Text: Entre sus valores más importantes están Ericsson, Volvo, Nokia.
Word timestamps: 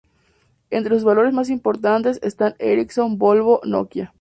Entre 0.71 0.95
sus 0.95 1.03
valores 1.03 1.31
más 1.31 1.51
importantes 1.51 2.19
están 2.23 2.55
Ericsson, 2.57 3.19
Volvo, 3.19 3.61
Nokia. 3.63 4.09